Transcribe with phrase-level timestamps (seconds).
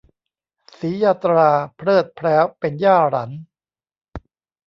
[0.77, 3.31] สียาตราเพริศแพร้วเป็นย่าหรัน